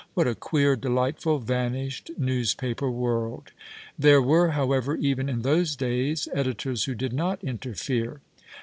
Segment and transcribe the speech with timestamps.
[0.15, 3.51] What a queer, delightful, vanished newspaper world!
[3.99, 8.19] There were, however, even in those days, editors who did not interfere.